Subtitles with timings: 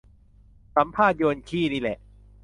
[0.75, 1.97] สัมภาษณ์โยนขี้นี่แหละ